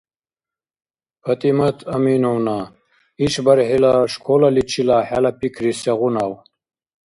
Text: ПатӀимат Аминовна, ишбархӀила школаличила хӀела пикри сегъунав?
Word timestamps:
ПатӀимат 1.23 1.77
Аминовна, 1.95 2.57
ишбархӀила 3.25 3.93
школаличила 4.13 4.97
хӀела 5.07 5.31
пикри 5.39 5.71
сегъунав? 5.81 6.31